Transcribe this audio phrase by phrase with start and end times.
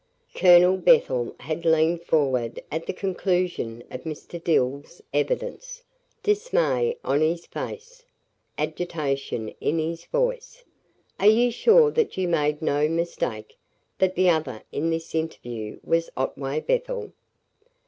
[0.33, 4.43] Colonel Bethel had leaned forward at the conclusion of Mr.
[4.43, 5.83] Dill's evidence,
[6.23, 8.03] dismay on his face,
[8.57, 10.63] agitation in his voice.
[11.19, 13.55] "Are you sure that you made no mistake
[13.99, 17.13] that the other in this interview was Otway Bethel?"